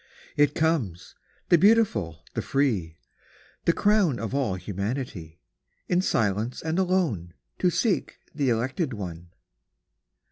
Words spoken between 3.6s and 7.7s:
Tl: >wn of all humanity,— In silence and alone 2Q To